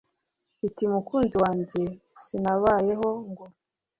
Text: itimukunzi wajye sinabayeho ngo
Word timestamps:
itimukunzi 0.67 1.35
wajye 1.43 1.83
sinabayeho 2.23 3.09
ngo 3.29 3.45